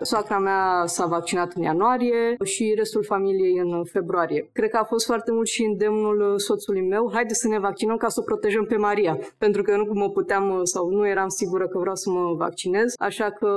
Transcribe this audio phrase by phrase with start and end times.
[0.00, 4.48] Soacra mea s-a vaccinat în ianuarie și restul familiei în februarie.
[4.52, 8.08] Cred că a fost foarte mult și îndemnul soțului meu, haide să ne vaccinăm ca
[8.08, 11.78] să o protejăm pe Maria, pentru că nu mă puteam sau nu eram sigură că
[11.78, 13.50] vreau să mă vaccinez, așa că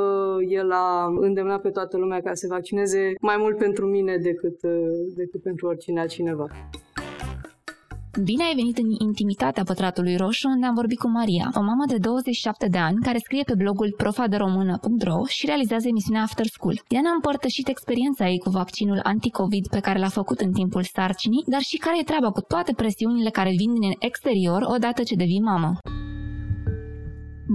[0.48, 4.60] el a îndemnat pe toată lumea ca să se vaccineze mai mult pentru mine decât,
[5.16, 6.48] decât pentru oricine altcineva.
[8.18, 11.98] Bine ai venit în intimitatea Pătratului Roșu, unde am vorbit cu Maria, o mamă de
[11.98, 16.82] 27 de ani care scrie pe blogul profaderomână.ro și realizează emisiunea After School.
[16.88, 21.44] Ea ne-a împărtășit experiența ei cu vaccinul anticovid pe care l-a făcut în timpul sarcinii,
[21.48, 25.42] dar și care e treaba cu toate presiunile care vin din exterior odată ce devii
[25.42, 25.78] mamă.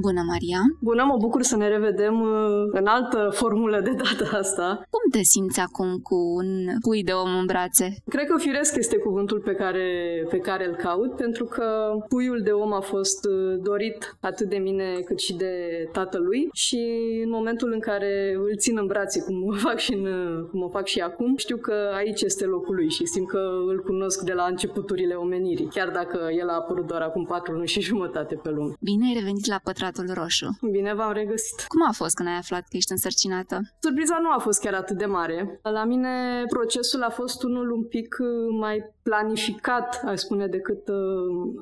[0.01, 0.61] Bună, Maria!
[0.81, 2.29] Bună, mă bucur să ne revedem uh,
[2.73, 4.87] în altă formulă de data asta.
[4.91, 6.49] Cum te simți acum cu un
[6.81, 7.97] pui de om în brațe?
[8.09, 9.87] Cred că firesc este cuvântul pe care,
[10.31, 11.67] pe care îl caut, pentru că
[12.09, 15.53] puiul de om a fost uh, dorit atât de mine cât și de
[15.93, 16.81] tatălui și
[17.25, 20.07] în momentul în care îl țin în brațe, cum o fac și, în,
[20.51, 23.83] cum o fac și acum, știu că aici este locul lui și simt că îl
[23.83, 27.81] cunosc de la începuturile omenirii, chiar dacă el a apărut doar acum patru luni și
[27.81, 28.73] jumătate pe lume.
[28.81, 30.59] Bine ai revenit la pătrat Pătratul Roșu.
[30.71, 31.65] Bine v-am regăsit.
[31.69, 33.61] Cum a fost când ai aflat că ești însărcinată?
[33.81, 35.61] Surpriza nu a fost chiar atât de mare.
[35.63, 40.97] La mine procesul a fost unul un pic uh, mai planificat, aș spune, decât, uh,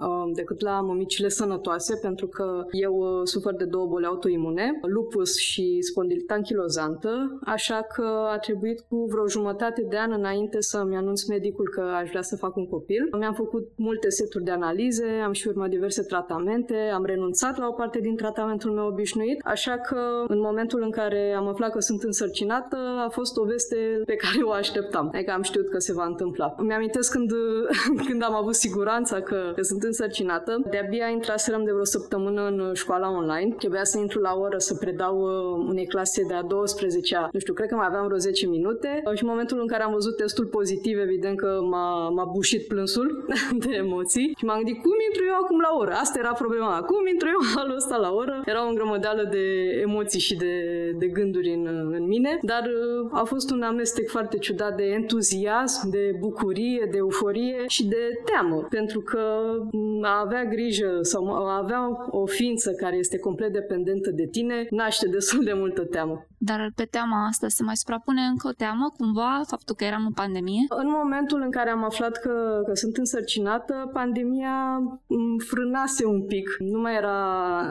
[0.01, 5.79] uh, decât la mămicile sănătoase, pentru că eu sufăr de două boli autoimune, lupus și
[5.81, 11.69] spondilită anchilozantă, așa că a trebuit cu vreo jumătate de an înainte să-mi anunț medicul
[11.69, 13.09] că aș vrea să fac un copil.
[13.19, 17.73] Mi-am făcut multe seturi de analize, am și urmat diverse tratamente, am renunțat la o
[17.73, 22.03] parte din tratamentul meu obișnuit, așa că în momentul în care am aflat că sunt
[22.03, 25.11] însărcinată, a fost o veste pe care o așteptam.
[25.15, 26.55] Adică am știut că se va întâmpla.
[26.59, 27.32] Mi-amintesc când,
[28.07, 33.11] când am avut siguranța că, că sunt însărcinată, de-abia intraserăm de vreo săptămână în școala
[33.11, 33.55] online.
[33.59, 37.53] Trebuia să intru la oră să predau uh, unei clase de a 12-a, nu știu,
[37.53, 40.47] cred că mai aveam vreo 10 minute și în momentul în care am văzut testul
[40.47, 43.25] pozitiv, evident că m-a, m-a bușit plânsul
[43.65, 45.93] de emoții și m-am gândit cum intru eu acum la oră?
[45.93, 46.81] Asta era problema.
[46.81, 48.43] Cum intru eu halul ăsta la oră.
[48.45, 49.45] Era o îngrămădeală de
[49.83, 50.55] emoții și de,
[50.99, 51.67] de gânduri în,
[51.99, 56.97] în mine, dar uh, a fost un amestec foarte ciudat de entuziasm, de bucurie, de
[56.97, 57.22] euforie
[57.67, 62.97] și de teamă, pentru că mm, a avea grijă sau a avea o ființă care
[62.97, 66.27] este complet dependentă de tine naște destul de multă teamă.
[66.49, 70.13] Dar pe teama asta se mai suprapune încă o teamă, cumva, faptul că eram în
[70.13, 70.65] pandemie?
[70.69, 76.57] În momentul în care am aflat că, că sunt însărcinată, pandemia mm, frânase un pic.
[76.59, 77.19] Nu mai, era,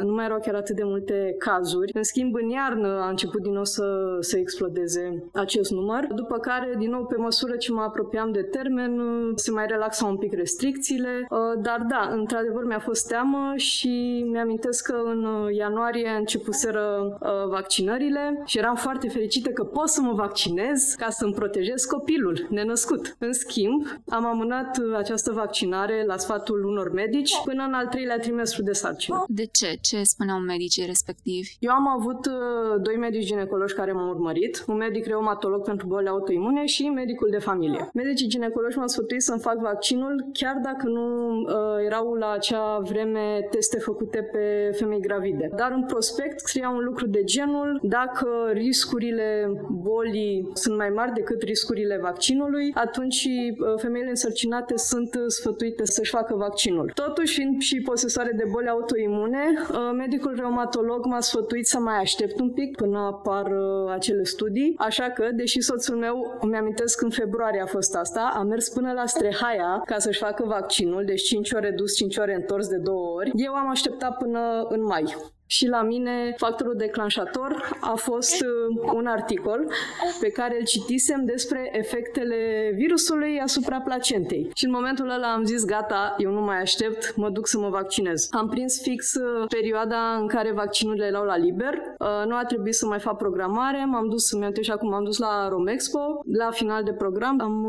[0.04, 1.92] nu mai erau chiar atât de multe cazuri.
[1.94, 6.76] În schimb, în iarnă a început din nou să, să explodeze acest număr, după care,
[6.78, 9.02] din nou, pe măsură ce mă apropiam de termen,
[9.36, 14.86] se mai relaxa un pic restricțiile, uh, dar da, într-adevăr mi-a fost teamă și mi-amintesc
[14.86, 20.95] că în ianuarie începuseră uh, vaccinările și eram foarte fericită că pot să mă vaccinez
[20.97, 23.16] ca să-mi protejez copilul nenăscut.
[23.17, 28.63] În schimb, am amânat această vaccinare la sfatul unor medici până în al treilea trimestru
[28.63, 29.23] de sarcină.
[29.27, 29.77] De ce?
[29.81, 31.55] Ce spuneau medicii respectivi?
[31.59, 32.33] Eu am avut uh,
[32.81, 37.38] doi medici ginecologi care m-au urmărit, un medic reumatolog pentru boli autoimune și medicul de
[37.38, 37.89] familie.
[37.93, 41.05] Medicii ginecologi m-au sfătuit să-mi fac vaccinul chiar dacă nu
[41.39, 45.49] uh, erau la acea vreme teste făcute pe femei gravide.
[45.55, 51.41] Dar în prospect scria un lucru de genul dacă riscurile bolii sunt mai mari decât
[51.41, 56.91] riscurile vaccinului, atunci uh, femeile însărcinate sunt sfătuite să-și facă vaccinul.
[56.94, 62.40] Totuși, fiind și posesoare de boli autoimune, uh, medicul reumatolog m-a sfătuit să mai aștept
[62.40, 67.09] un pic până apar uh, acele studii, așa că, deși soțul meu, îmi amintesc în
[67.09, 71.51] februarie a fost asta, a mers până la Strehaia ca să-și facă vaccinul, deci 5
[71.51, 73.31] ore dus, 5 ore întors de două ori.
[73.35, 75.16] Eu am așteptat până în mai.
[75.57, 79.72] Și la mine factorul declanșator a fost uh, un articol
[80.19, 84.50] pe care îl citisem despre efectele virusului asupra placentei.
[84.56, 87.69] Și în momentul ăla am zis, gata, eu nu mai aștept, mă duc să mă
[87.69, 88.28] vaccinez.
[88.31, 91.73] Am prins fix uh, perioada în care vaccinurile erau la liber.
[91.73, 95.03] Uh, nu a trebuit să mai fac programare, m-am dus, să mi și acum m-am
[95.03, 95.99] dus la Romexpo.
[96.26, 97.66] La final de program am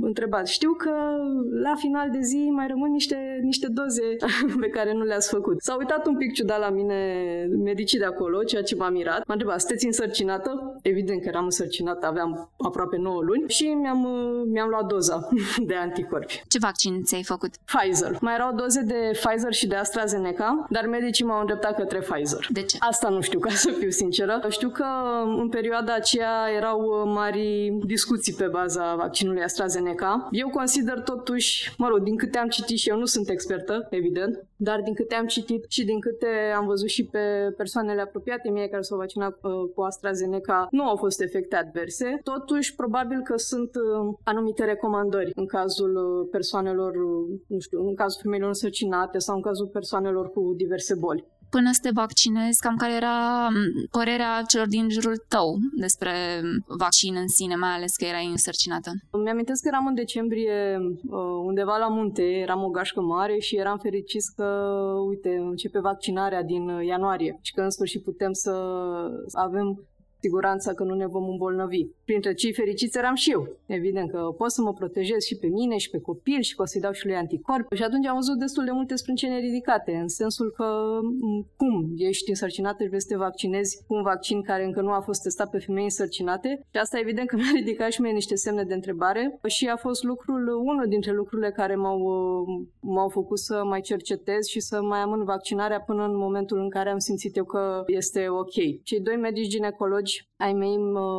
[0.00, 0.92] întrebat, știu că
[1.62, 4.16] la final de zi mai rămân niște, niște doze
[4.60, 5.62] pe care nu le-ați făcut.
[5.62, 7.16] S-a uitat un pic ciudat la mine
[7.64, 9.26] medicii de acolo, ceea ce m-a mirat.
[9.26, 10.78] M-a întrebat, sunteți însărcinată?
[10.82, 14.06] Evident că eram însărcinată, aveam aproape 9 luni și mi-am,
[14.52, 15.28] mi-am luat doza
[15.68, 16.42] de anticorpi.
[16.48, 17.50] Ce vaccin ți-ai făcut?
[17.64, 18.18] Pfizer.
[18.20, 22.46] Mai erau doze de Pfizer și de AstraZeneca, dar medicii m-au îndreptat către Pfizer.
[22.48, 22.76] De ce?
[22.80, 24.40] Asta nu știu, ca să fiu sinceră.
[24.48, 24.84] Știu că
[25.38, 30.28] în perioada aceea erau mari discuții pe baza vaccinului AstraZeneca.
[30.30, 34.44] Eu consider totuși, mă rog, din câte am citit și eu nu sunt expertă, evident,
[34.56, 36.26] dar din câte am citit și din câte
[36.56, 40.96] am văzut și pe persoanele apropiate mie care s-au vaccinat uh, cu AstraZeneca nu au
[40.96, 42.20] fost efecte adverse.
[42.22, 46.92] Totuși, probabil că sunt uh, anumite recomandări în cazul uh, persoanelor,
[47.46, 51.80] nu știu, în cazul femeilor însărcinate sau în cazul persoanelor cu diverse boli până să
[51.82, 53.48] te vaccinezi, cam care era
[53.90, 56.12] părerea celor din jurul tău despre
[56.66, 58.90] vaccin în sine, mai ales că erai însărcinată?
[59.24, 63.78] Mi-amintesc că eram în decembrie uh, undeva la munte, eram o gașcă mare și eram
[63.78, 64.44] fericit că,
[65.08, 68.52] uite, începe vaccinarea din ianuarie și că în sfârșit putem să
[69.32, 69.86] avem
[70.20, 71.86] siguranța că nu ne vom îmbolnăvi.
[72.08, 73.42] Printre cei fericiți eram și eu.
[73.66, 76.64] Evident că pot să mă protejez și pe mine și pe copil și că o
[76.64, 77.76] să-i dau și lui anticorpi.
[77.76, 80.68] Și atunci am văzut destul de multe sprâncene ridicate, în sensul că
[81.56, 85.00] cum ești însărcinată și vrei să te vaccinezi cu un vaccin care încă nu a
[85.00, 86.48] fost testat pe femei însărcinate.
[86.70, 90.02] Și asta evident că mi-a ridicat și mie niște semne de întrebare și a fost
[90.02, 92.00] lucrul, unul dintre lucrurile care m-au,
[92.80, 96.90] m-au făcut să mai cercetez și să mai amân vaccinarea până în momentul în care
[96.90, 98.82] am simțit eu că este ok.
[98.82, 100.76] Cei doi medici ginecologi colegi ai mei,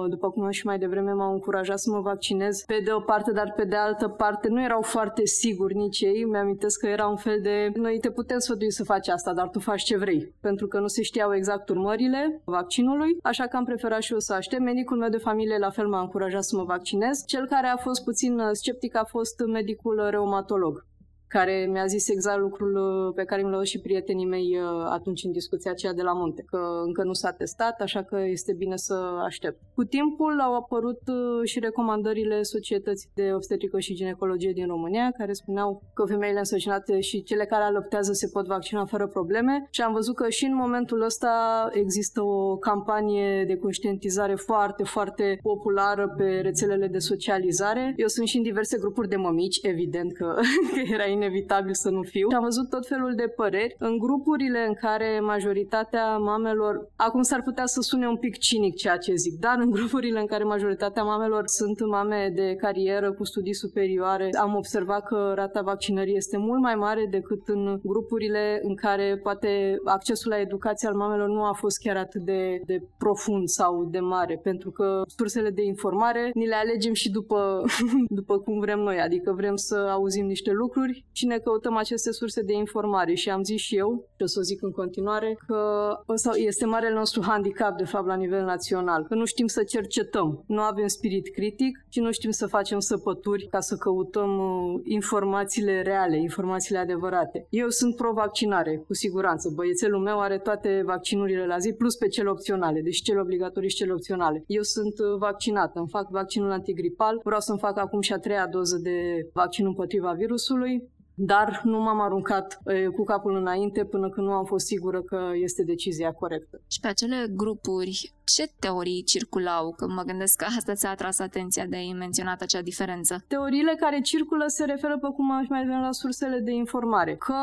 [0.09, 3.31] după cum am și mai devreme, m-au încurajat să mă vaccinez pe de o parte,
[3.31, 6.23] dar pe de altă parte nu erau foarte siguri nici ei.
[6.23, 9.59] Mi-amintesc că era un fel de noi te putem sfătui să faci asta, dar tu
[9.59, 10.33] faci ce vrei.
[10.41, 14.33] Pentru că nu se știau exact urmările vaccinului, așa că am preferat și eu să
[14.33, 14.61] aștept.
[14.61, 17.23] Medicul meu de familie la fel m-a încurajat să mă vaccinez.
[17.25, 20.87] Cel care a fost puțin sceptic a fost medicul reumatolog
[21.29, 25.23] care mi-a zis exact lucrul uh, pe care mi l-au și prietenii mei uh, atunci
[25.23, 28.75] în discuția aceea de la munte, că încă nu s-a testat, așa că este bine
[28.75, 28.93] să
[29.25, 29.59] aștept.
[29.75, 35.33] Cu timpul au apărut uh, și recomandările Societății de Obstetrică și Ginecologie din România, care
[35.33, 39.93] spuneau că femeile însărcinate și cele care alăptează se pot vaccina fără probleme și am
[39.93, 41.29] văzut că și în momentul ăsta
[41.71, 47.93] există o campanie de conștientizare foarte, foarte populară pe rețelele de socializare.
[47.97, 50.35] Eu sunt și în diverse grupuri de mămici, evident că,
[50.73, 52.27] că era inevitabil să nu fiu.
[52.29, 57.41] Și am văzut tot felul de păreri în grupurile în care majoritatea mamelor, acum s-ar
[57.41, 61.03] putea să sune un pic cinic ceea ce zic, dar în grupurile în care majoritatea
[61.03, 66.61] mamelor sunt mame de carieră cu studii superioare, am observat că rata vaccinării este mult
[66.61, 71.53] mai mare decât în grupurile în care poate accesul la educație al mamelor nu a
[71.53, 76.47] fost chiar atât de, de profund sau de mare, pentru că sursele de informare ni
[76.47, 77.63] le alegem și după,
[78.19, 82.41] după cum vrem noi, adică vrem să auzim niște lucruri și ne căutăm aceste surse
[82.41, 83.13] de informare.
[83.13, 86.65] Și am zis și eu, și o să o zic în continuare, că ăsta este
[86.65, 89.03] marele nostru handicap, de fapt, la nivel național.
[89.03, 93.47] Că nu știm să cercetăm, nu avem spirit critic și nu știm să facem săpături
[93.47, 97.47] ca să căutăm uh, informațiile reale, informațiile adevărate.
[97.49, 99.51] Eu sunt pro-vaccinare, cu siguranță.
[99.55, 103.75] Băiețelul meu are toate vaccinurile la zi, plus pe cele opționale, deci cele obligatorii și
[103.75, 104.43] cele opționale.
[104.47, 108.47] Eu sunt uh, vaccinată, îmi fac vaccinul antigripal, vreau să-mi fac acum și a treia
[108.47, 110.89] doză de vaccin împotriva virusului
[111.21, 112.59] dar nu m-am aruncat
[112.95, 116.61] cu capul înainte până când nu am fost sigură că este decizia corectă.
[116.67, 119.73] Și pe acele grupuri, ce teorii circulau?
[119.77, 123.23] Că mă gândesc că asta ți-a atras atenția de a menționat acea diferență.
[123.27, 127.35] Teoriile care circulă se referă, pe cum am mai venit la sursele de informare, că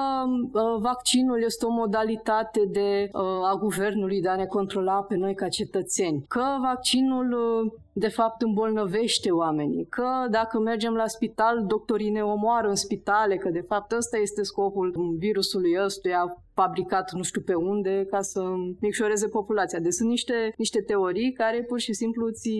[0.52, 5.34] uh, vaccinul este o modalitate de uh, a guvernului de a ne controla pe noi
[5.34, 12.10] ca cetățeni, că vaccinul uh, de fapt îmbolnăvește oamenii, că dacă mergem la spital, doctorii
[12.10, 17.40] ne omoară în spitale, că de fapt ăsta este scopul virusului ăstuia fabricat nu știu
[17.40, 18.40] pe unde ca să
[18.80, 19.78] micșoreze populația.
[19.78, 22.54] Deci sunt niște, niște teorii care pur și simplu ți...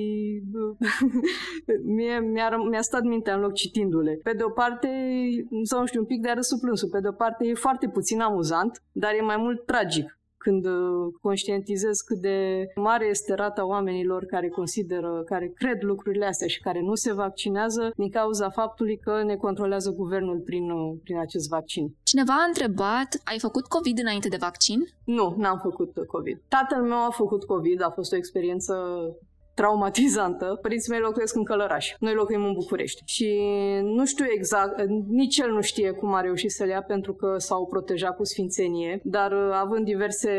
[1.97, 4.19] Mie, mi-a, mi-a stat mintea în loc citindu-le.
[4.23, 4.89] Pe de o parte,
[5.63, 6.89] sau nu știu, un pic de arăsuplânsul.
[6.89, 11.13] Pe de o parte e foarte puțin amuzant, dar e mai mult tragic când uh,
[11.21, 12.39] conștientizez cât de
[12.75, 17.93] mare este rata oamenilor care consideră, care cred lucrurile astea și care nu se vaccinează
[17.97, 21.95] din cauza faptului că ne controlează guvernul prin, uh, prin acest vaccin.
[22.03, 24.81] Cineva a întrebat, ai făcut COVID înainte de vaccin?
[25.05, 26.43] Nu, n-am făcut COVID.
[26.49, 28.75] Tatăl meu a făcut COVID, a fost o experiență
[29.61, 30.59] traumatizantă.
[30.63, 31.95] Părinții mei locuiesc în Călăraș.
[31.99, 33.03] Noi locuim în București.
[33.05, 33.29] Și
[33.83, 37.35] nu știu exact, nici el nu știe cum a reușit să le ia pentru că
[37.39, 40.31] s-au protejat cu sfințenie, dar uh, având diverse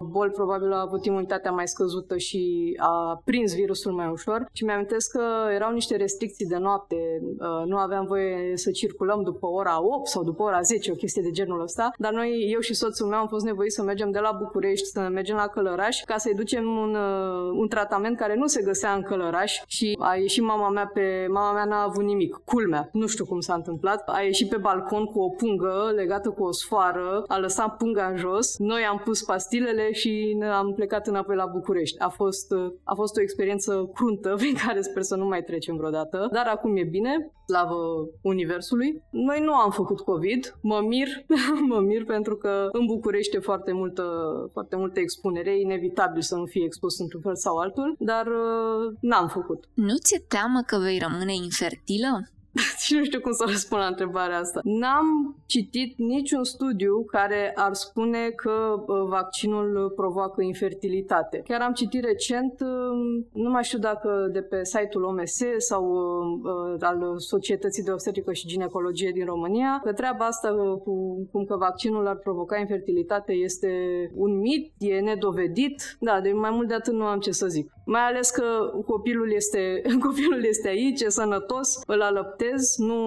[0.00, 4.48] boli, probabil a avut imunitatea mai scăzută și a prins virusul mai ușor.
[4.52, 5.22] Și mi-am că
[5.54, 6.96] erau niște restricții de noapte.
[7.22, 11.22] Uh, nu aveam voie să circulăm după ora 8 sau după ora 10, o chestie
[11.22, 11.90] de genul ăsta.
[11.98, 15.00] Dar noi, eu și soțul meu, am fost nevoiți să mergem de la București, să
[15.00, 18.92] mergem la Călăraș ca să-i ducem un, uh, un tratament care nu se se găsea
[18.94, 21.26] în Călăraș și a ieșit mama mea pe...
[21.30, 22.40] Mama mea n-a avut nimic.
[22.44, 22.88] Culmea.
[22.92, 24.08] Nu știu cum s-a întâmplat.
[24.08, 28.16] A ieșit pe balcon cu o pungă legată cu o sfoară, a lăsat punga în
[28.16, 28.58] jos.
[28.58, 31.98] Noi am pus pastilele și am plecat înapoi la București.
[31.98, 32.52] A fost,
[32.84, 36.28] a fost o experiență cruntă prin care sper să nu mai trecem vreodată.
[36.32, 37.80] Dar acum e bine, slavă
[38.22, 39.02] Universului.
[39.10, 40.42] Noi nu am făcut COVID.
[40.62, 41.08] Mă mir,
[41.72, 44.04] mă mir pentru că în București e foarte multă,
[44.52, 45.50] foarte multă expunere.
[45.50, 49.64] E inevitabil să nu fie expus într-un fel sau altul, dar uh, n-am făcut.
[49.74, 52.10] Nu ți-e teamă că vei rămâne infertilă?
[52.84, 54.60] și nu știu cum să răspund la întrebarea asta.
[54.64, 61.42] N-am citit niciun studiu care ar spune că vaccinul provoacă infertilitate.
[61.44, 66.80] Chiar am citit recent, um, nu mai știu dacă de pe site-ul OMS sau uh,
[66.80, 70.48] al Societății de Obstetrică și Ginecologie din România, că treaba asta
[70.84, 73.70] cu cum că vaccinul ar provoca infertilitate este
[74.14, 75.96] un mit, e nedovedit.
[76.00, 77.72] Da, de mai mult de atât nu am ce să zic.
[77.84, 78.44] Mai ales că
[78.86, 82.02] copilul este, copilul este aici, e sănătos, îl
[82.40, 83.00] alăptez, nu,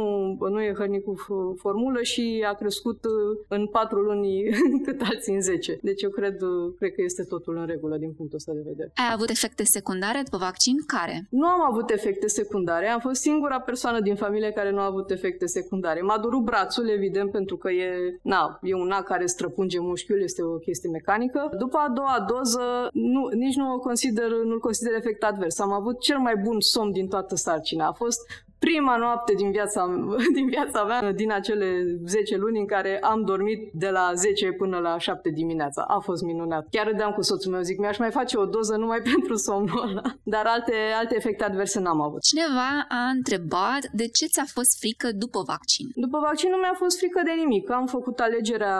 [0.49, 1.15] nu e hrănit cu
[1.57, 3.11] formulă și a crescut uh,
[3.47, 4.43] în patru luni
[4.85, 5.79] cât alții în 10.
[5.81, 8.91] Deci eu cred, uh, cred că este totul în regulă din punctul ăsta de vedere.
[8.95, 10.75] Ai avut efecte secundare după vaccin?
[10.87, 11.27] Care?
[11.29, 12.87] Nu am avut efecte secundare.
[12.87, 16.01] Am fost singura persoană din familie care nu a avut efecte secundare.
[16.01, 20.43] M-a durut brațul, evident, pentru că e, na, e un ac care străpunge mușchiul, este
[20.43, 21.49] o chestie mecanică.
[21.57, 25.59] După a doua doză, nu, nici nu o consider, nu-l consider efect advers.
[25.59, 27.87] Am avut cel mai bun somn din toată sarcina.
[27.87, 28.21] A fost
[28.65, 29.81] prima noapte din viața,
[30.37, 31.67] din viața mea, din acele
[32.05, 35.81] 10 luni în care am dormit de la 10 până la 7 dimineața.
[35.87, 36.67] A fost minunat.
[36.69, 40.01] Chiar râdeam cu soțul meu, zic, mi-aș mai face o doză numai pentru somnul ăla.
[40.23, 42.21] Dar alte, alte efecte adverse n-am avut.
[42.21, 45.87] Cineva a întrebat de ce ți-a fost frică după vaccin?
[45.95, 47.71] După vaccin nu mi-a fost frică de nimic.
[47.71, 48.77] Am făcut alegerea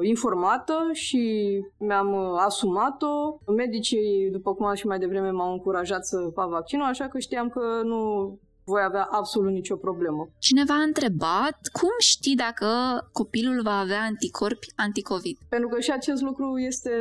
[0.00, 1.22] informată și
[1.78, 2.14] mi-am
[2.46, 3.38] asumat-o.
[3.52, 7.48] Medicii, după cum am și mai devreme, m-au încurajat să fac vaccinul, așa că știam
[7.48, 8.00] că nu
[8.66, 10.28] voi avea absolut nicio problemă.
[10.38, 12.66] Cineva a întrebat cum știi dacă
[13.12, 15.36] copilul va avea anticorpi anticovid?
[15.48, 16.94] Pentru că și acest lucru este,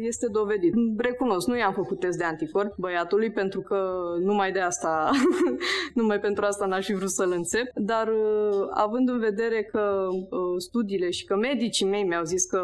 [0.00, 0.74] este dovedit.
[0.96, 3.78] Recunosc, nu i-am făcut test de anticorpi băiatului pentru că
[4.20, 5.10] numai de asta,
[6.00, 10.38] numai pentru asta n-aș fi vrut să-l înțep, dar uh, având în vedere că uh,
[10.58, 12.60] studiile și că medicii mei mi-au zis că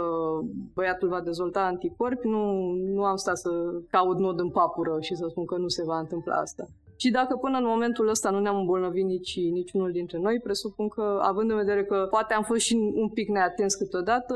[0.74, 3.50] băiatul va dezvolta anticorpi, nu, nu am stat să
[3.90, 6.66] caut nod în papură și să spun că nu se va întâmpla asta.
[7.02, 11.18] Și dacă până în momentul ăsta nu ne-am îmbolnăvit nici, niciunul dintre noi, presupun că,
[11.22, 14.34] având în vedere că poate am fost și un pic neatenți câteodată,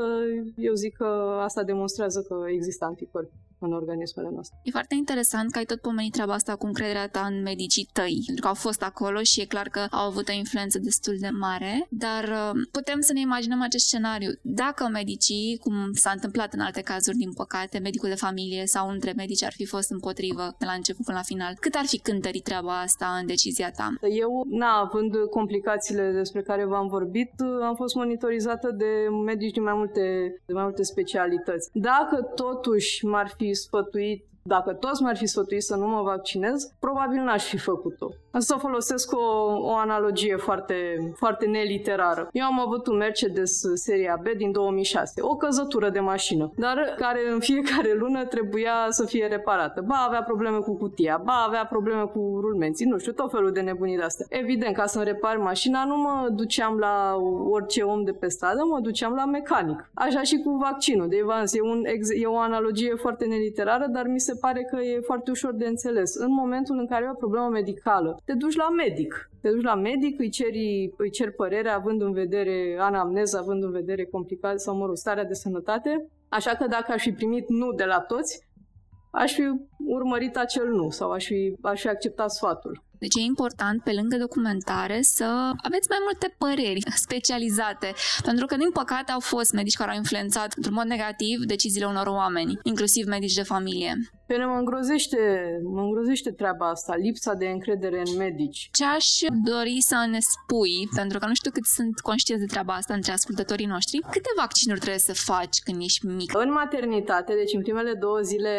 [0.57, 4.57] eu zic că asta demonstrează că există anticorpi în organismele noastre.
[4.63, 8.23] E foarte interesant că ai tot pomenit treaba asta cu încrederea ta în medicii tăi,
[8.25, 11.29] pentru că au fost acolo și e clar că au avut o influență destul de
[11.29, 14.29] mare, dar uh, putem să ne imaginăm acest scenariu.
[14.41, 19.13] Dacă medicii, cum s-a întâmplat în alte cazuri, din păcate, medicul de familie sau între
[19.15, 22.43] medici ar fi fost împotrivă de la început până la final, cât ar fi cântărit
[22.43, 23.93] treaba asta în decizia ta?
[24.09, 28.91] Eu, na, având complicațiile despre care v-am vorbit, am fost monitorizată de
[29.25, 30.01] medici din mai multe,
[30.45, 31.69] de mai multe specialități.
[31.73, 37.21] Dacă totuși m-ar fi sfătuit dacă toți m-ar fi sfătuit să nu mă vaccinez, probabil
[37.21, 38.09] n-aș fi făcut-o.
[38.39, 39.25] Să folosesc o,
[39.61, 40.75] o analogie foarte,
[41.15, 42.29] foarte neliterară.
[42.31, 47.19] Eu am avut un Mercedes seria B din 2006, o căzătură de mașină, dar care
[47.33, 49.83] în fiecare lună trebuia să fie reparată.
[49.87, 53.61] Ba avea probleme cu cutia, ba avea probleme cu rulmenții, nu știu, tot felul de
[53.61, 54.25] nebunii de astea.
[54.29, 57.15] Evident, ca să-mi repar mașina, nu mă duceam la
[57.49, 59.89] orice om de pe stradă, mă duceam la mecanic.
[59.93, 61.07] Așa și cu vaccinul.
[61.07, 61.83] De Evans, e, un,
[62.21, 66.15] e o analogie foarte neliterară, dar mi se pare că e foarte ușor de înțeles.
[66.15, 69.29] În momentul în care e o problemă medicală, te duci la medic.
[69.41, 73.71] Te duci la medic, îi, ceri, îi cer părerea având în vedere anamneză, având în
[73.71, 76.07] vedere complicații sau, mă rog, starea de sănătate.
[76.29, 78.47] Așa că dacă aș fi primit nu de la toți,
[79.11, 79.43] aș fi
[79.77, 82.83] urmărit acel nu sau aș fi, aș fi acceptat sfatul.
[82.99, 87.93] Deci e important, pe lângă documentare, să aveți mai multe păreri specializate,
[88.23, 92.07] pentru că, din păcate, au fost medici care au influențat într-un mod negativ deciziile unor
[92.07, 93.93] oameni, inclusiv medici de familie.
[94.27, 95.17] Pe mă îngrozește,
[95.63, 98.69] mă îngrozește treaba asta, lipsa de încredere în medici.
[98.71, 99.07] Ce aș
[99.43, 103.11] dori să ne spui, pentru că nu știu cât sunt conștienți de treaba asta între
[103.11, 106.37] ascultătorii noștri, câte vaccinuri trebuie să faci când ești mic?
[106.37, 108.53] În maternitate, deci în primele două zile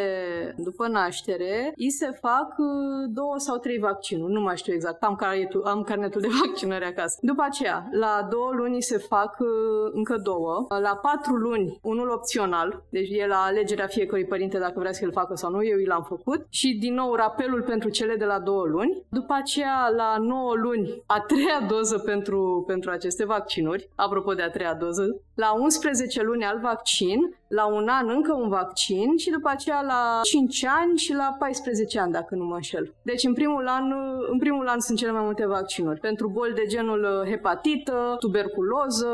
[0.57, 2.67] după naștere, îi se fac uh,
[3.09, 7.19] două sau trei vaccinuri, nu mai știu exact, am carnetul, am carnetul de vaccinare acasă.
[7.21, 9.49] După aceea, la două luni se fac uh,
[9.93, 14.93] încă două, la patru luni unul opțional, deci e la alegerea fiecărui părinte dacă vrea
[14.93, 18.17] să l facă sau nu, eu i l-am făcut și din nou rapelul pentru cele
[18.17, 19.03] de la două luni.
[19.09, 23.89] După aceea, la 9 luni, a treia doză pentru, pentru aceste vaccinuri.
[23.95, 27.19] Apropo de a treia doză, la 11 luni alt vaccin,
[27.49, 31.99] la un an încă un vaccin și după aceea la 5 ani și la 14
[32.01, 32.95] ani, dacă nu mă înșel.
[33.03, 33.93] Deci în primul an,
[34.31, 36.01] în primul an sunt cele mai multe vaccinuri.
[36.01, 39.09] Pentru boli de genul uh, hepatită, tuberculoză,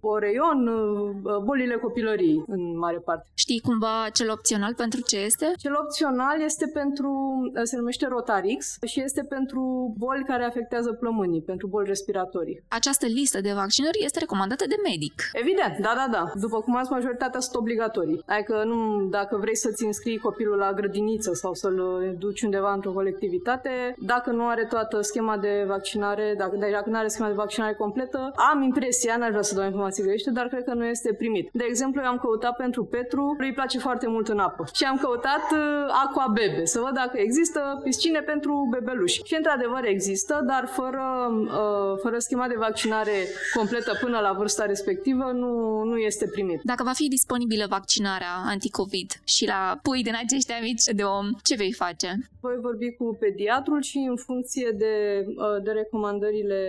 [0.00, 3.28] oreion, uh, bolile copilării în mare parte.
[3.34, 5.52] Știi cumva cel opțional pentru ce este?
[5.58, 7.10] Cel opțional este pentru,
[7.54, 12.62] uh, se numește Rotarix și este pentru boli care afectează plămânii, pentru boli respiratorii.
[12.68, 15.14] Această listă de vaccinuri este recomandată de medic.
[15.32, 16.32] Evident, da, da, da.
[16.34, 18.22] După cum ați majoritatea sunt obligatorii.
[18.26, 21.78] Adică nu, dacă vrei să-ți înscrii copilul la grădiniță sau să-l
[22.18, 27.08] duci undeva într-o colectivitate, dacă nu are toată schema de vaccinare, dacă, dacă nu are
[27.08, 30.74] schema de vaccinare completă, am impresia, n-aș vrea să dau informații greșite, dar cred că
[30.74, 31.50] nu este primit.
[31.52, 34.64] De exemplu, eu am căutat pentru Petru, lui place foarte mult în apă.
[34.72, 35.58] Și am căutat uh,
[36.04, 39.20] Aqua Bebe, să văd dacă există piscine pentru bebeluși.
[39.24, 41.04] Și într-adevăr există, dar fără,
[41.44, 43.12] uh, fără schema de vaccinare
[43.54, 45.50] completă până la vârsta respectivă nu,
[45.84, 46.60] nu este primit.
[46.62, 51.54] Dacă va fi disponibilă vaccinarea anticovid și la pui din acești amici de om, ce
[51.54, 52.08] vei face?
[52.40, 54.94] Voi vorbi cu pediatrul și în funcție de,
[55.26, 56.60] uh, de recomandările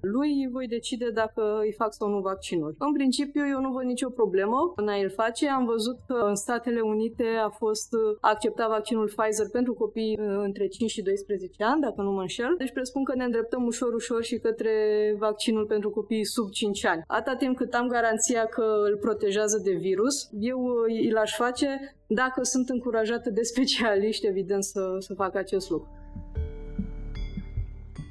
[0.00, 2.74] lui voi decide dacă îi fac sau nu vaccinuri.
[2.78, 5.48] În principiu eu nu văd nicio problemă în a-l face.
[5.48, 10.66] Am văzut că în Statele Unite a fost acceptat vaccinul Pfizer pentru copii uh, între
[10.66, 12.54] 5 și 12 ani, dacă nu mă înșel.
[12.58, 14.72] Deci presupun că ne îndreptăm ușor, ușor și către
[15.18, 17.02] vaccinul pentru copii sub 5 ani.
[17.06, 17.86] Atâta timp cât am
[18.32, 23.42] garanția că îl protejează de virus, eu uh, îl aș face dacă sunt încurajată de
[23.52, 25.90] specialiști, evident, să, să facă acest lucru.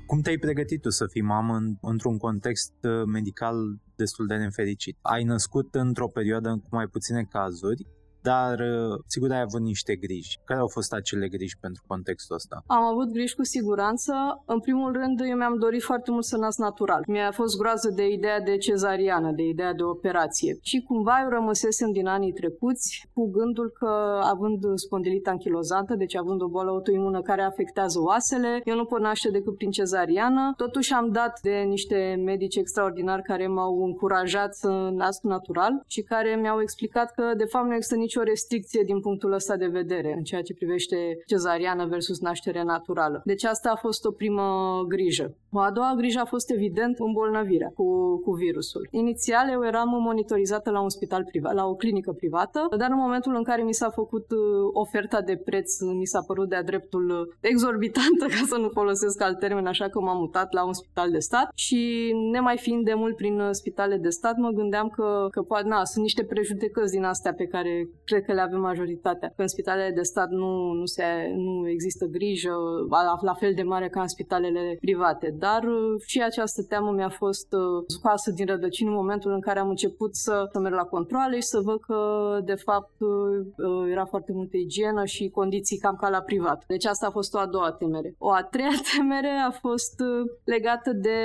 [0.05, 3.55] Cum te-ai pregătit tu să fii mamă în, într-un context uh, medical
[3.95, 4.97] destul de nefericit?
[5.01, 7.87] Ai născut într-o perioadă cu mai puține cazuri,
[8.21, 10.39] dar uh, sigur ai avut niște griji.
[10.45, 12.63] Care au fost acele griji pentru contextul ăsta?
[12.67, 14.13] Am avut griji cu siguranță.
[14.45, 17.03] În primul rând, eu mi-am dorit foarte mult să nasc natural.
[17.07, 20.57] Mi-a fost groază de ideea de cezariană, de ideea de operație.
[20.61, 26.41] Și cumva eu rămăsesem din anii trecuți cu gândul că, având spondilită anchilozantă, deci având
[26.41, 30.53] o boală autoimună care afectează oasele, eu nu pot naște decât prin cezariană.
[30.57, 36.37] Totuși am dat de niște medici extraordinari care m-au încurajat să nasc natural și care
[36.41, 40.13] mi-au explicat că, de fapt, nu există nici nicio restricție din punctul ăsta de vedere
[40.17, 43.21] în ceea ce privește cezariană versus naștere naturală.
[43.25, 44.45] Deci asta a fost o primă
[44.87, 45.35] grijă.
[45.51, 47.85] O a doua grijă a fost evident îmbolnăvirea cu,
[48.25, 48.87] cu virusul.
[48.91, 53.35] Inițial eu eram monitorizată la un spital privat, la o clinică privată, dar în momentul
[53.35, 54.39] în care mi s-a făcut uh,
[54.73, 59.65] oferta de preț, mi s-a părut de-a dreptul exorbitantă, ca să nu folosesc alt termen,
[59.65, 63.41] așa că m-am mutat la un spital de stat și nemai fiind de mult prin
[63.51, 67.45] spitale de stat, mă gândeam că, că poate, na, sunt niște prejudecăți din astea pe
[67.45, 69.33] care cred că le avem majoritatea.
[69.35, 71.03] Că în spitalele de stat nu, nu, se,
[71.35, 72.53] nu există grijă
[72.89, 75.35] la, la fel de mare ca în spitalele private.
[75.37, 79.59] Dar uh, și această teamă mi-a fost uh, scoasă din rădăcini în momentul în care
[79.59, 82.00] am început să, să merg la controle și să văd că,
[82.45, 86.63] de fapt, uh, era foarte multă igienă și condiții cam ca la privat.
[86.67, 88.15] Deci asta a fost o a doua temere.
[88.17, 89.95] O a treia temere a fost
[90.43, 91.19] legată de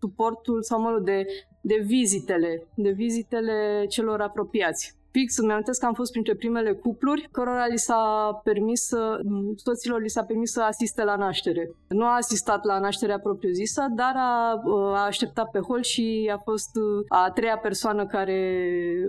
[0.00, 1.26] suportul sau, mă rog, de
[1.60, 7.28] de vizitele, de vizitele celor apropiați fix, îmi amintesc că am fost printre primele cupluri
[7.30, 8.02] cărora li s-a
[8.44, 9.20] permis să,
[9.56, 11.70] soților li s-a permis să asiste la naștere.
[11.88, 14.62] Nu a asistat la nașterea propriu-zisă, dar a,
[15.00, 16.70] a așteptat pe hol și a fost
[17.08, 18.40] a treia persoană care,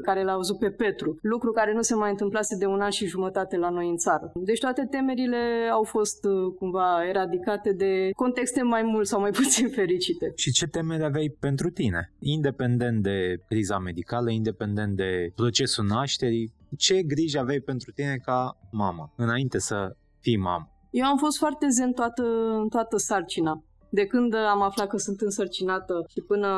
[0.04, 1.18] care l-a văzut pe Petru.
[1.22, 4.32] Lucru care nu se mai întâmplase de un an și jumătate la noi în țară.
[4.36, 6.20] Deci toate temerile au fost
[6.60, 10.32] cumva eradicate de contexte mai mult sau mai puțin fericite.
[10.36, 12.12] Și ce temeri aveai pentru tine?
[12.20, 19.14] Independent de criza medicală, independent de procesul nașterii, ce grijă aveai pentru tine ca mamă,
[19.16, 20.72] înainte să fii mamă?
[20.92, 22.24] Eu am fost foarte zen toată,
[22.70, 23.64] toată sarcina.
[23.90, 26.50] De când am aflat că sunt însărcinată și până,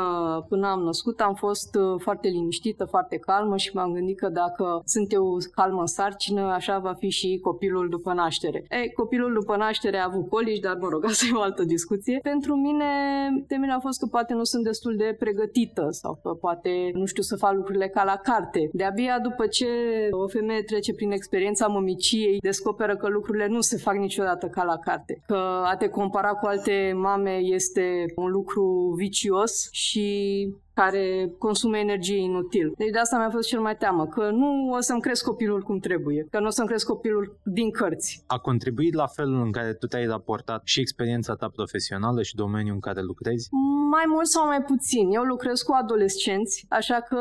[0.49, 4.81] până am născut, am fost uh, foarte liniștită, foarte calmă și m-am gândit că dacă
[4.85, 8.65] sunt eu calmă în sarcină, așa va fi și copilul după naștere.
[8.69, 12.19] Ei, copilul după naștere a avut colici, dar mă rog, asta e o altă discuție.
[12.23, 12.85] Pentru mine,
[13.47, 17.23] temerea a fost că poate nu sunt destul de pregătită sau că poate nu știu
[17.23, 18.69] să fac lucrurile ca la carte.
[18.73, 19.67] De-abia după ce
[20.11, 24.77] o femeie trece prin experiența mămiciei, descoperă că lucrurile nu se fac niciodată ca la
[24.77, 25.21] carte.
[25.27, 30.05] Că a te compara cu alte mame mame este un lucru vicios și
[30.73, 32.73] care consumă energie inutil.
[32.77, 35.79] Deci de asta mi-a fost cel mai teamă, că nu o să-mi cresc copilul cum
[35.79, 38.23] trebuie, că nu o să-mi cresc copilul din cărți.
[38.27, 42.73] A contribuit la felul în care tu te-ai raportat și experiența ta profesională și domeniul
[42.73, 43.47] în care lucrezi?
[43.51, 45.05] Mm mai mult sau mai puțin.
[45.17, 47.19] Eu lucrez cu adolescenți, așa că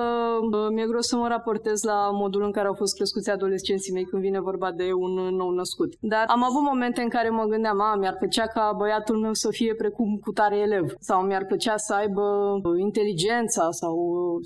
[0.72, 4.22] mi-e greu să mă raportez la modul în care au fost crescuți adolescenții mei când
[4.22, 5.90] vine vorba de un nou născut.
[6.00, 9.48] Dar am avut momente în care mă gândeam, a, mi-ar plăcea ca băiatul meu să
[9.50, 12.24] fie precum cu tare elev sau mi-ar plăcea să aibă
[12.78, 13.96] inteligența sau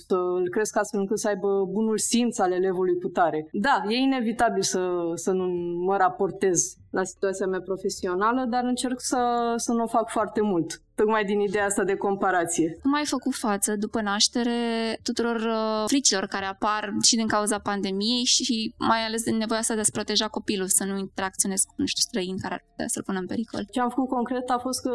[0.06, 3.48] să îl cresc astfel încât să aibă bunul simț al elevului cu tare.
[3.52, 4.80] Da, e inevitabil să,
[5.14, 5.44] să nu
[5.86, 9.20] mă raportez la situația mea profesională, dar încerc să,
[9.56, 12.78] să nu o fac foarte mult tocmai din ideea asta de comparație.
[12.82, 14.58] Cum ai făcut față după naștere
[15.02, 19.74] tuturor uh, fricilor care apar și din cauza pandemiei și mai ales din nevoia asta
[19.74, 23.02] de a-ți proteja copilul, să nu interacționezi cu, nu știu, străini care ar putea să-l
[23.02, 23.66] pună în pericol?
[23.70, 24.94] Ce am făcut concret a fost că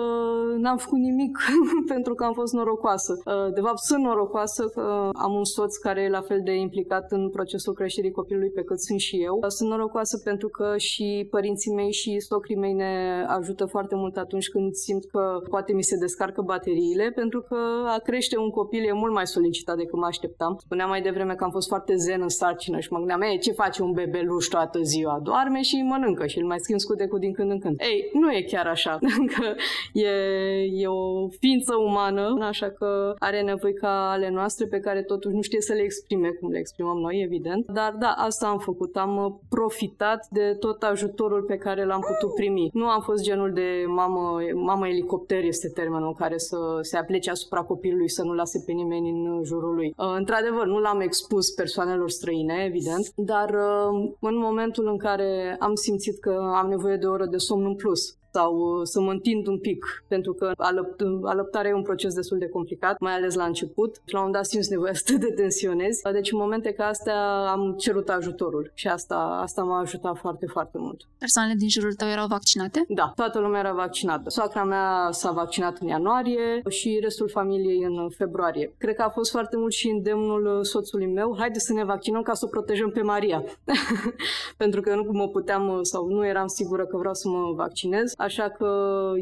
[0.58, 1.38] n-am făcut nimic
[1.94, 3.14] pentru că am fost norocoasă.
[3.26, 7.12] Uh, de fapt, sunt norocoasă că am un soț care e la fel de implicat
[7.12, 9.36] în procesul creșterii copilului pe cât sunt și eu.
[9.42, 14.18] Uh, sunt norocoasă pentru că și părinții mei și stocrii mei ne ajută foarte mult
[14.18, 18.84] atunci când simt că poate mi se descarcă bateriile, pentru că a crește un copil
[18.84, 20.58] e mult mai solicitat decât mă așteptam.
[20.60, 23.52] Spuneam mai devreme că am fost foarte zen în sarcină și mă gândeam, ei, ce
[23.52, 25.20] face un bebeluș toată ziua?
[25.24, 27.80] Doarme și mănâncă și îl mai schimb scudecul din când în când.
[27.80, 29.00] Ei, nu e chiar așa,
[29.34, 29.56] că
[29.94, 30.10] e,
[30.74, 35.42] e o ființă umană, așa că are nevoi ca ale noastre pe care totuși nu
[35.42, 37.66] știe să le exprime cum le exprimăm noi, evident.
[37.66, 38.96] Dar da, asta am făcut.
[38.96, 42.70] Am profitat de tot ajutorul pe care l-am putut primi.
[42.74, 47.62] Nu am fost genul de mamă, mamă elicopter este termenul care să se aplece asupra
[47.62, 49.94] copilului, să nu lase pe nimeni în jurul lui.
[49.98, 55.76] Uh, într-adevăr, nu l-am expus persoanelor străine, evident, dar uh, în momentul în care am
[55.76, 59.12] simțit că am nevoie de o oră de somn în plus, sau uh, să mă
[59.12, 63.36] întind un pic, pentru că alăpt, alăptarea e un proces destul de complicat, mai ales
[63.36, 66.02] la început și la un dat simți nevoia să te detensionezi.
[66.12, 70.78] Deci în momente ca astea am cerut ajutorul și asta, asta m-a ajutat foarte, foarte
[70.78, 71.02] mult.
[71.18, 72.86] Persoanele din jurul tău erau vaccinate?
[72.88, 74.30] Da, toată lumea era vaccinată.
[74.30, 78.74] Soacra mea s-a vaccinat în ianuarie și restul familiei în februarie.
[78.78, 82.34] Cred că a fost foarte mult și îndemnul soțului meu, haide să ne vaccinăm ca
[82.34, 83.44] să o protejăm pe Maria.
[84.58, 88.50] pentru că nu mă puteam sau nu eram sigură că vreau să mă vaccinez așa
[88.50, 88.70] că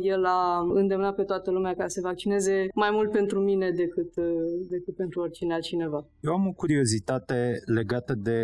[0.01, 4.13] el a îndemnat pe toată lumea ca să se vaccineze mai mult pentru mine decât,
[4.69, 6.05] decât pentru oricine altcineva.
[6.19, 8.39] Eu am o curiozitate legată de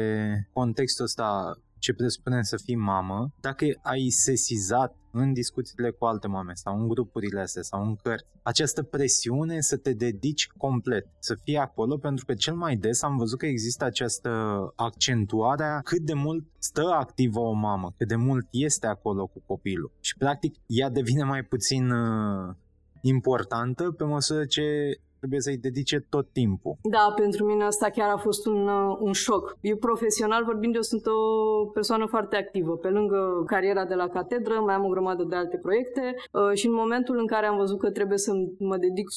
[0.54, 6.52] contextul ăsta ce presupune să fii mamă, dacă ai sesizat în discuțiile cu alte mame
[6.54, 11.58] sau în grupurile astea sau în cărți, această presiune să te dedici complet, să fii
[11.58, 14.30] acolo, pentru că cel mai des am văzut că există această
[14.76, 19.42] accentuare a cât de mult stă activă o mamă, cât de mult este acolo cu
[19.46, 19.92] copilul.
[20.00, 22.56] Și practic ea devine mai puțin uh,
[23.02, 26.74] importantă pe măsură ce trebuie să-i dedice tot timpul.
[26.96, 29.58] Da, pentru mine asta chiar a fost un, uh, un șoc.
[29.62, 31.20] Eu profesional vorbind, eu sunt o
[31.66, 32.74] persoană foarte activă.
[32.76, 36.66] Pe lângă cariera de la catedră, mai am o grămadă de alte proiecte uh, și
[36.68, 39.08] în momentul în care am văzut că trebuie să mă dedic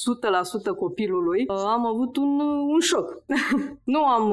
[0.73, 2.41] 100% copilului, uh, am avut un,
[2.75, 3.23] un șoc.
[3.95, 4.25] nu am,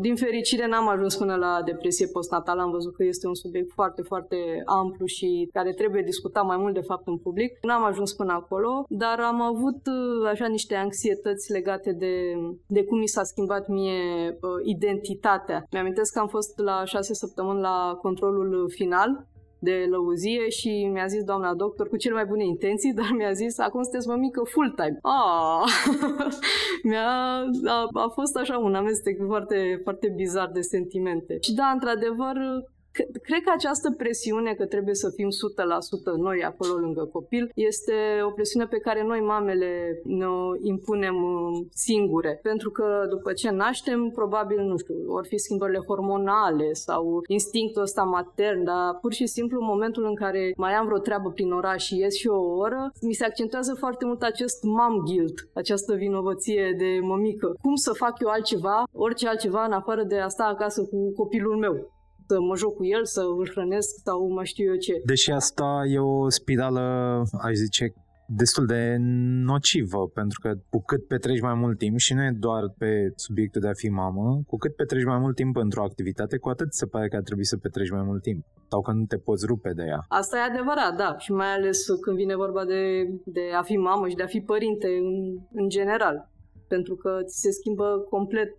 [0.00, 2.60] din fericire, n-am ajuns până la depresie postnatală.
[2.62, 6.74] Am văzut că este un subiect foarte, foarte amplu și care trebuie discutat mai mult,
[6.74, 7.58] de fapt, în public.
[7.62, 9.80] N-am ajuns până acolo, dar am avut
[10.32, 12.14] așa niște anxietăți anxietăți legate de,
[12.66, 15.66] de cum mi s-a schimbat mie uh, identitatea.
[15.72, 19.26] Mi-amintesc că am fost la șase săptămâni la controlul final
[19.58, 23.58] de lăuzie și mi-a zis doamna doctor cu cele mai bune intenții, dar mi-a zis
[23.58, 24.98] acum sunteți mămică full-time.
[25.02, 25.64] Ah!
[26.88, 27.10] mi-a,
[27.64, 31.36] a, a fost așa un amestec foarte, foarte bizar de sentimente.
[31.40, 32.36] Și da, într-adevăr,
[33.28, 37.94] Cred că această presiune că trebuie să fim 100% noi acolo lângă copil este
[38.28, 40.26] o presiune pe care noi mamele ne
[40.62, 42.38] impunem uh, singure.
[42.42, 48.02] Pentru că după ce naștem, probabil, nu știu, or fi schimbările hormonale sau instinctul ăsta
[48.02, 51.84] matern, dar pur și simplu în momentul în care mai am vreo treabă prin oraș
[51.84, 56.74] și ies și o oră, mi se accentuează foarte mult acest mom guilt, această vinovăție
[56.78, 57.54] de mămică.
[57.62, 61.56] Cum să fac eu altceva, orice altceva în afară de a sta acasă cu copilul
[61.56, 61.91] meu?
[62.32, 64.94] Să mă joc cu el, să îl hrănesc sau mai știu eu ce.
[65.04, 66.84] Deși asta e o spirală,
[67.46, 67.84] aș zice,
[68.26, 68.96] destul de
[69.50, 73.60] nocivă, pentru că cu cât petreci mai mult timp, și nu e doar pe subiectul
[73.60, 76.86] de a fi mamă, cu cât petreci mai mult timp într-o activitate, cu atât se
[76.86, 79.72] pare că ar trebui să petreci mai mult timp sau că nu te poți rupe
[79.78, 80.00] de ea.
[80.08, 82.82] Asta e adevărat, da, și mai ales când vine vorba de,
[83.24, 86.30] de a fi mamă și de a fi părinte în, în general,
[86.68, 88.54] pentru că ți se schimbă complet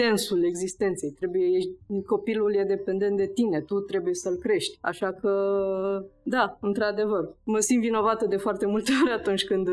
[0.00, 1.10] sensul existenței.
[1.10, 1.70] Trebuie, ești,
[2.06, 4.78] copilul e dependent de tine, tu trebuie să-l crești.
[4.80, 5.32] Așa că,
[6.22, 9.68] da, într-adevăr, mă simt vinovată de foarte multe ori atunci când,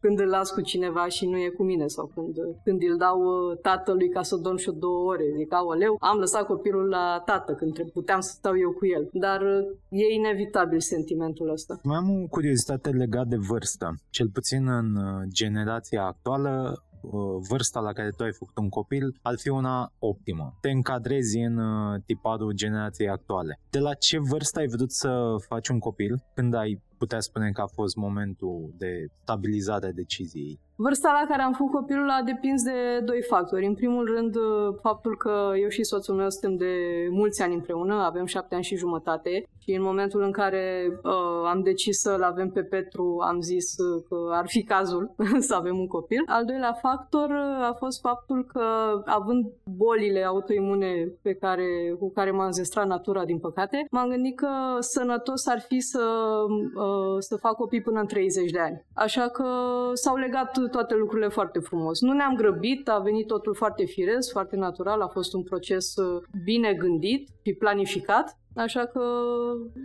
[0.00, 3.18] când îl las cu cineva și nu e cu mine sau când, când îl dau
[3.20, 5.24] uh, tatălui ca să dorm și două ore.
[5.36, 9.08] Zic, aoleu, am lăsat copilul la tată când puteam să stau eu cu el.
[9.12, 11.80] Dar uh, e inevitabil sentimentul ăsta.
[11.82, 13.94] Mai am o curiozitate legat de vârstă.
[14.10, 16.82] Cel puțin în uh, generația actuală,
[17.48, 20.56] vârsta la care tu ai făcut un copil ar fi una optimă.
[20.60, 21.58] Te încadrezi în
[22.06, 23.60] tiparul generației actuale.
[23.70, 26.22] De la ce vârstă ai vrut să faci un copil?
[26.34, 30.60] Când ai putea spune că a fost momentul de stabilizare a deciziei?
[30.80, 33.66] Vârsta la care am făcut copilul a depins de doi factori.
[33.66, 34.34] În primul rând,
[34.80, 36.74] faptul că eu și soțul meu suntem de
[37.10, 41.62] mulți ani împreună, avem șapte ani și jumătate și în momentul în care uh, am
[41.62, 43.74] decis să-l avem pe Petru, am zis
[44.08, 45.14] că ar fi cazul
[45.48, 46.22] să avem un copil.
[46.26, 47.30] Al doilea factor
[47.70, 48.62] a fost faptul că,
[49.04, 54.48] având bolile autoimune pe care, cu care m-a înzestrat natura, din păcate, m-am gândit că
[54.80, 56.04] sănătos ar fi să
[56.74, 56.87] uh, Uh,
[57.18, 58.84] să fac copii până în 30 de ani.
[58.94, 59.44] Așa că
[59.94, 62.00] s-au legat toate lucrurile foarte frumos.
[62.00, 66.22] Nu ne-am grăbit, a venit totul foarte firesc, foarte natural, a fost un proces uh,
[66.44, 68.38] bine gândit și planificat.
[68.58, 69.00] Așa că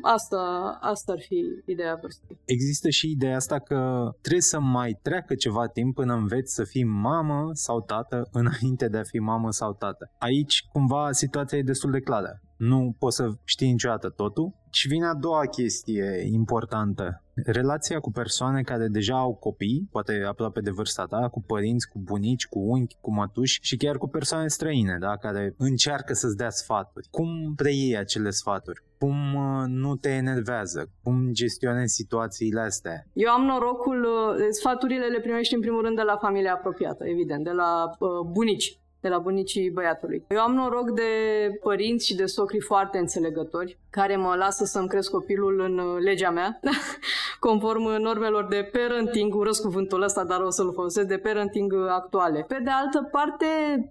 [0.02, 0.38] asta,
[0.82, 2.38] asta ar fi ideea vârstei.
[2.46, 6.84] Există și ideea asta că trebuie să mai treacă ceva timp până înveți să fii
[6.84, 10.12] mamă sau tată înainte de a fi mamă sau tată.
[10.18, 14.54] Aici, cumva, situația e destul de clară nu poți să știi niciodată totul.
[14.70, 17.23] Și vine a doua chestie importantă.
[17.36, 22.00] Relația cu persoane care deja au copii, poate aproape de vârsta ta, cu părinți, cu
[22.00, 26.50] bunici, cu unchi, cu mătuși și chiar cu persoane străine, da, care încearcă să-ți dea
[26.50, 27.08] sfaturi.
[27.12, 28.84] Cum preiei acele sfaturi?
[29.00, 30.92] Cum uh, nu te enervează?
[31.04, 33.06] Cum gestionezi situațiile astea?
[33.14, 37.44] Eu am norocul, uh, sfaturile le primești în primul rând de la familia apropiată, evident,
[37.44, 40.26] de la uh, bunici de la bunicii băiatului.
[40.30, 41.12] Eu am noroc de
[41.62, 46.30] părinți și de socri foarte înțelegători care mă lasă să-mi cresc copilul în uh, legea
[46.30, 46.60] mea,
[47.48, 52.46] conform normelor de parenting, urăsc cuvântul ăsta, dar o să-l folosesc, de parenting actuale.
[52.48, 53.46] Pe de altă parte,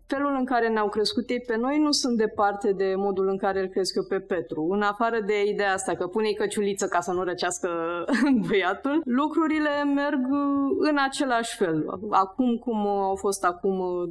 [0.07, 3.61] felul în care ne-au crescut ei pe noi nu sunt departe de modul în care
[3.61, 4.69] îl cresc eu pe Petru.
[4.71, 7.69] În afară de ideea asta că pune-i căciuliță ca să nu răcească
[8.49, 10.21] băiatul, lucrurile merg
[10.79, 11.87] în același fel.
[12.11, 14.07] Acum cum au fost acum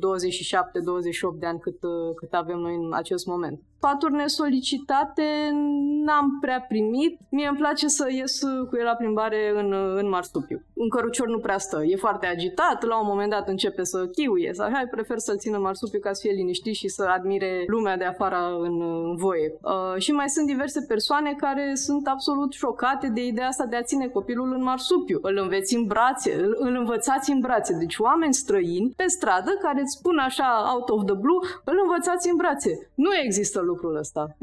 [1.35, 1.79] 27-28 de ani cât,
[2.15, 3.61] cât avem noi în acest moment.
[3.83, 5.23] Sfaturi nesolicitate
[6.05, 7.19] n-am prea primit.
[7.29, 8.39] Mie îmi place să ies
[8.69, 10.61] cu el la plimbare în, în marsupiu.
[10.73, 14.53] Un cărucior nu prea stă, e foarte agitat, la un moment dat începe să chiuie,
[14.53, 18.03] sau hai, prefer să-l țină marsupiu ca să fie liniștit și să admire lumea de
[18.03, 19.53] afară în, în voie.
[19.61, 23.81] Uh, și mai sunt diverse persoane care sunt absolut șocate de ideea asta de a
[23.81, 25.19] ține copilul în marsupiu.
[25.21, 27.77] Îl înveți în brațe, îl, îl învățați în brațe.
[27.77, 32.29] Deci oameni străini pe stradă care îți spun așa out of the blue, îl învățați
[32.29, 32.89] în brațe.
[32.95, 34.35] Nu există lucrul ăsta.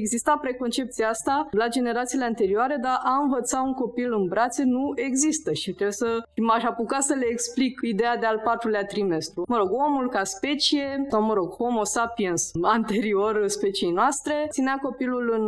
[0.00, 5.52] Exista preconcepția asta la generațiile anterioare, dar a învăța un copil în brațe nu există
[5.52, 9.44] și trebuie să și m-aș apuca să le explic ideea de al patrulea trimestru.
[9.48, 15.24] Mă rog, omul ca specie, sau mă rog, homo sapiens anterior speciei noastre, ținea copilul
[15.38, 15.46] în,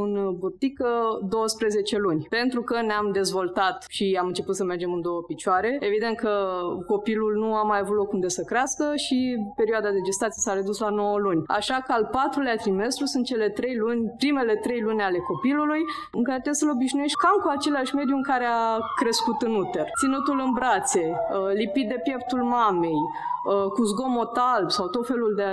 [0.00, 0.88] în burtică
[1.28, 2.26] 12 luni.
[2.28, 6.30] Pentru că ne-am dezvoltat și am început să mergem în două picioare, evident că
[6.86, 10.78] copilul nu a mai avut loc unde să crească și perioada de gestație s-a redus
[10.78, 11.42] la 9 luni.
[11.46, 16.22] Așa că al patrulea trimestru sunt cele 3 luni, primele trei luni ale copilului, în
[16.24, 19.86] care trebuie să-l obișnuiești cam cu același mediu în care a crescut în uter.
[20.00, 23.00] Ținutul în brațe, uh, lipit de pieptul mamei,
[23.50, 25.50] uh, cu zgomot alb sau tot felul, de,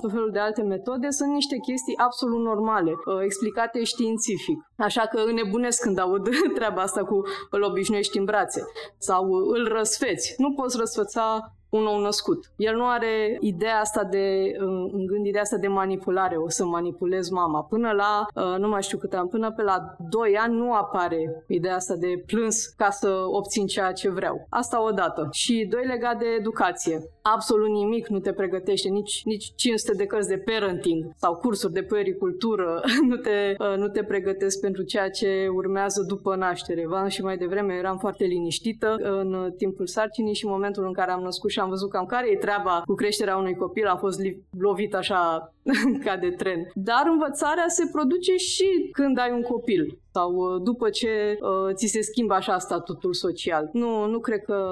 [0.00, 4.58] tot felul de alte metode sunt niște chestii absolut normale, uh, explicate științific.
[4.76, 7.16] Așa că înnebunesc când aud treaba asta cu
[7.50, 8.62] îl obișnuiești în brațe
[8.98, 10.34] sau îl răsfeți.
[10.38, 12.50] Nu poți răsfăța un nou născut.
[12.56, 17.62] El nu are ideea asta de, în gândirea asta de manipulare, o să manipulez mama.
[17.62, 21.44] Până la, uh, nu mai știu cât am, până pe la 2 ani nu apare
[21.46, 24.46] ideea asta de plâns ca să obțin ceea ce vreau.
[24.48, 25.28] Asta odată.
[25.32, 27.02] Și doi legat de educație.
[27.22, 31.82] Absolut nimic nu te pregătește, nici, nici 500 de cărți de parenting sau cursuri de
[31.82, 36.86] puericultură nu te, uh, nu te pregătesc pentru ceea ce urmează după naștere.
[36.86, 41.10] V-am și mai devreme eram foarte liniștită în timpul sarcinii și în momentul în care
[41.10, 44.20] am născut și am văzut cam care e treaba cu creșterea unui copil, am fost
[44.58, 45.52] lovit așa
[46.04, 46.70] ca de tren.
[46.74, 51.86] Dar învățarea se produce și când ai un copil sau uh, după ce uh, ți
[51.86, 53.68] se schimbă așa statutul social.
[53.72, 54.64] Nu, nu cred că,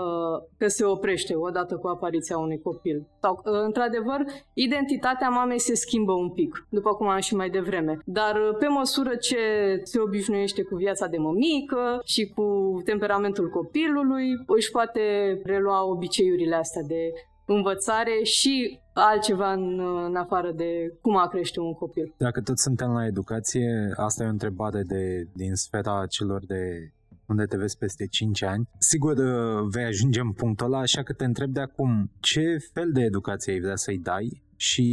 [0.59, 3.07] că se oprește odată cu apariția unui copil.
[3.21, 4.25] Sau, uh, într-adevăr,
[4.55, 7.99] identitatea mamei se schimbă un pic, după cum am și mai devreme.
[8.05, 9.37] Dar uh, pe măsură ce
[9.83, 12.45] se obișnuiește cu viața de mămică și cu
[12.85, 15.01] temperamentul copilului, își poate
[15.45, 17.13] relua obiceiurile astea de
[17.53, 22.15] învățare și altceva în, în afară de cum a crește un copil.
[22.17, 26.93] Dacă tot suntem la educație, asta e o întrebare de, din sfera celor de
[27.27, 28.69] unde te vezi peste 5 ani.
[28.79, 32.93] Sigur uh, vei ajunge în punctul ăla, așa că te întreb de acum ce fel
[32.93, 34.87] de educație ai vrea să-i dai și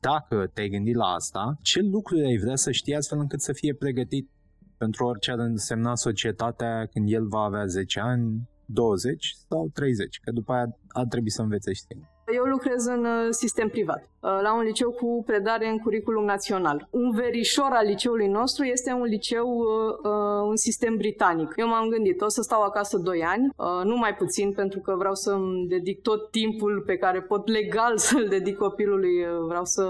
[0.00, 3.74] dacă te-ai gândit la asta, ce lucruri ai vrea să știi astfel încât să fie
[3.74, 4.30] pregătit
[4.76, 10.30] pentru orice ar însemna societatea când el va avea 10 ani, 20 sau 30, că
[10.30, 12.17] după aia ar trebui să învețe știință.
[12.34, 16.88] Eu lucrez în uh, sistem privat, uh, la un liceu cu predare în curriculum național.
[16.90, 21.52] Un verișor al liceului nostru este un liceu, uh, un sistem britanic.
[21.56, 23.52] Eu m-am gândit, o să stau acasă 2 ani,
[23.84, 28.26] nu mai puțin, pentru că vreau să-mi dedic tot timpul pe care pot legal să-l
[28.28, 29.82] dedic copilului, vreau să,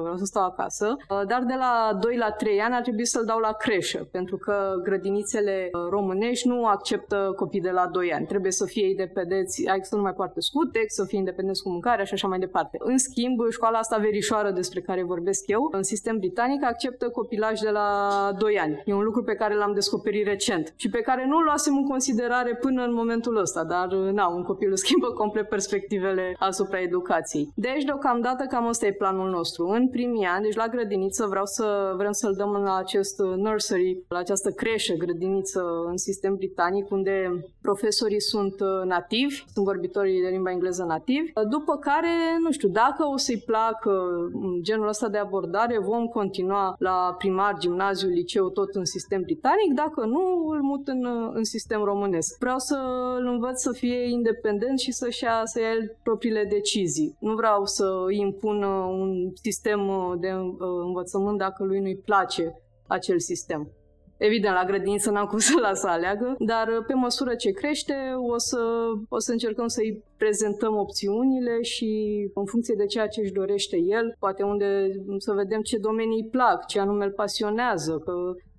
[0.00, 0.96] vreau să stau acasă.
[1.08, 4.80] Dar de la 2 la 3 ani ar trebui să-l dau la creșă, pentru că
[4.82, 8.26] grădinițele românești nu acceptă copii de la 2 ani.
[8.26, 12.04] Trebuie să fie independenți, ai să nu mai poartă scute, să fie independenți cu mâncarea
[12.04, 12.76] și așa mai departe.
[12.80, 17.70] În schimb, școala asta verișoară despre care vorbesc eu, în sistem britanic, acceptă copilaj de
[17.70, 17.88] la
[18.38, 18.82] 2 ani.
[18.84, 21.88] E un lucru pe care l-am descoperit recent și pe care nu l luasem în
[21.88, 27.52] considerare până în momentul ăsta, dar na, un copil schimbă complet perspectivele asupra educației.
[27.54, 29.66] Deci, deocamdată, cam ăsta e planul nostru.
[29.66, 34.18] În primii ani, deci la grădiniță, vreau să vrem să-l dăm la acest nursery, la
[34.18, 40.84] această creșă, grădiniță în sistem britanic, unde profesorii sunt nativi, sunt vorbitorii de limba engleză
[40.84, 41.30] nativi.
[41.56, 43.92] După care, nu știu, dacă o să-i placă
[44.60, 50.04] genul ăsta de abordare, vom continua la primar, gimnaziu, liceu, tot în sistem britanic, dacă
[50.04, 52.38] nu, îl mut în, în sistem românesc.
[52.38, 52.76] Vreau să
[53.18, 57.16] îl învăț să fie independent și să-și ia, să ia propriile decizii.
[57.20, 58.62] Nu vreau să îi impun
[59.02, 59.80] un sistem
[60.20, 60.28] de
[60.84, 63.68] învățământ dacă lui nu-i place acel sistem.
[64.16, 67.94] Evident, la grădiniță n-am cum să las să aleagă, dar uh, pe măsură ce crește
[68.32, 68.60] o să,
[69.08, 71.90] o să încercăm să-i prezentăm opțiunile și
[72.34, 76.28] în funcție de ceea ce își dorește el, poate unde să vedem ce domenii îi
[76.30, 78.12] plac, ce anume îl pasionează, că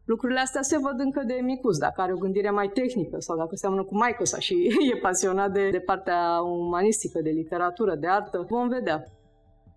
[0.06, 3.56] lucrurile astea se văd încă de micuț, dacă are o gândire mai tehnică sau dacă
[3.56, 4.54] seamănă cu maică sa și
[4.94, 9.04] e pasionat de, de partea umanistică, de literatură, de artă, vom vedea.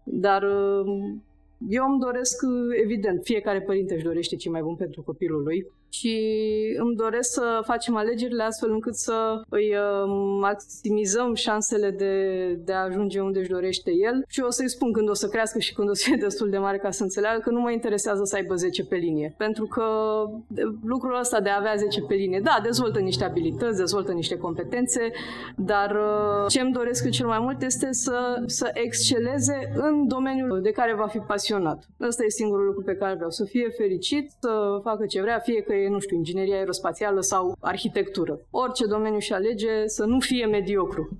[0.05, 1.17] Dar uh,
[1.69, 2.43] eu îmi doresc,
[2.83, 6.17] evident, fiecare părinte își dorește ce mai bun pentru copilul lui și
[6.79, 12.15] îmi doresc să facem alegerile astfel încât să îi uh, maximizăm șansele de,
[12.65, 15.59] de a ajunge unde își dorește el și o să-i spun când o să crească
[15.59, 18.25] și când o să fie destul de mare ca să înțeleagă că nu mă interesează
[18.25, 19.35] să aibă 10 pe linie.
[19.37, 19.85] Pentru că
[20.85, 25.11] lucrul ăsta de a avea 10 pe linie, da, dezvoltă niște abilități, dezvoltă niște competențe,
[25.57, 30.71] dar uh, ce îmi doresc cel mai mult este să, să exceleze în domeniul de
[30.71, 31.89] care va fi pasionat.
[32.01, 35.61] Ăsta e singurul lucru pe care vreau, să fie fericit, să facă ce vrea, fie
[35.63, 38.41] că e, nu știu, ingineria aerospațială sau arhitectură.
[38.51, 41.19] Orice domeniu și alege să nu fie mediocru.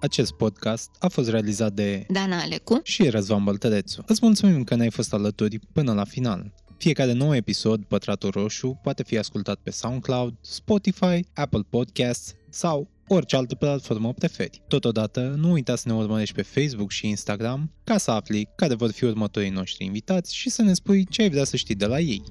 [0.00, 4.04] Acest podcast a fost realizat de Dana Alecu și Răzvan Băltărețu.
[4.06, 6.52] Îți mulțumim că ne-ai fost alături până la final.
[6.78, 13.36] Fiecare nou episod, Pătratul Roșu, poate fi ascultat pe SoundCloud, Spotify, Apple Podcasts sau orice
[13.36, 14.62] altă platformă preferi.
[14.68, 18.90] Totodată, nu uita să ne urmărești pe Facebook și Instagram ca să afli care vor
[18.90, 22.00] fi următorii noștri invitați și să ne spui ce ai vrea să știi de la
[22.00, 22.22] ei.